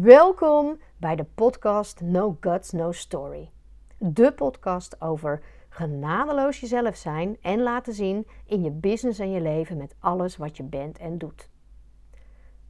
[0.00, 3.50] Welkom bij de podcast No Guts, No Story.
[3.98, 9.76] De podcast over genadeloos jezelf zijn en laten zien in je business en je leven
[9.76, 11.48] met alles wat je bent en doet.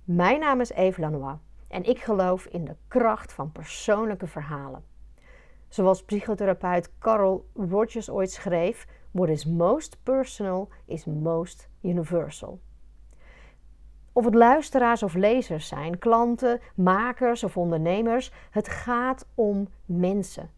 [0.05, 1.37] Mijn naam is Eve Lanois
[1.69, 4.85] en ik geloof in de kracht van persoonlijke verhalen.
[5.69, 12.61] Zoals psychotherapeut Carl Rogers ooit schreef: What is most personal is most universal.
[14.13, 20.51] Of het luisteraars of lezers zijn, klanten, makers of ondernemers, het gaat om mensen.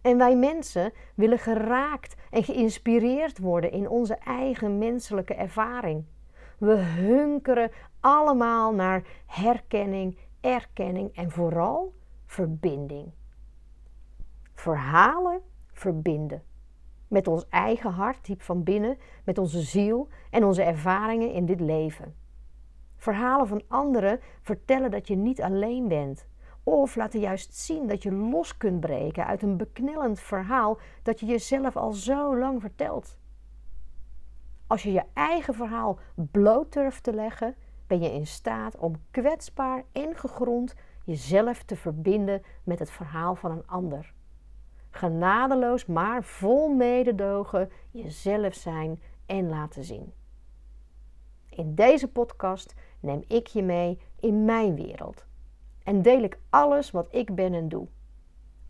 [0.00, 6.04] En wij mensen willen geraakt en geïnspireerd worden in onze eigen menselijke ervaring.
[6.58, 7.70] We hunkeren
[8.00, 11.94] allemaal naar herkenning, erkenning en vooral
[12.26, 13.10] verbinding.
[14.54, 15.40] Verhalen
[15.72, 16.42] verbinden.
[17.08, 21.60] Met ons eigen hart, diep van binnen, met onze ziel en onze ervaringen in dit
[21.60, 22.14] leven.
[22.96, 26.26] Verhalen van anderen vertellen dat je niet alleen bent.
[26.62, 31.26] Of laten juist zien dat je los kunt breken uit een beknellend verhaal dat je
[31.26, 33.18] jezelf al zo lang vertelt.
[34.66, 37.54] Als je je eigen verhaal bloot durft te leggen,
[37.86, 43.50] ben je in staat om kwetsbaar en gegrond jezelf te verbinden met het verhaal van
[43.50, 44.12] een ander.
[44.90, 50.12] Genadeloos, maar vol mededogen jezelf zijn en laten zien.
[51.56, 55.26] In deze podcast neem ik je mee in mijn wereld
[55.82, 57.86] en deel ik alles wat ik ben en doe.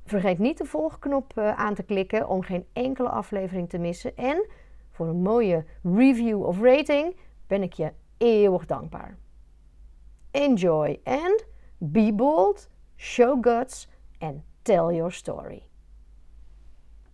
[0.05, 4.15] Vergeet niet de volgknop eh, aan te klikken om geen enkele aflevering te missen.
[4.15, 4.47] En
[4.91, 7.15] voor een mooie review of rating
[7.47, 9.17] ben ik je eeuwig dankbaar.
[10.31, 11.45] Enjoy and
[11.91, 13.87] be bold, show guts
[14.21, 15.67] and tell your story.